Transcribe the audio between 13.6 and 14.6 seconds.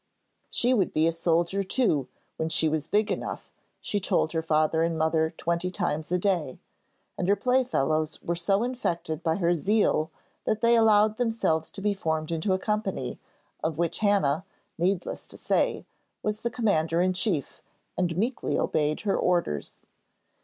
of which Hannah,